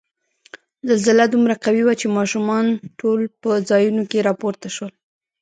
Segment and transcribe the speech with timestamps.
[0.89, 2.65] زلزله دومره قوي وه چې ماشومان
[2.99, 4.91] ټول په ځایونو کې را پورته شول.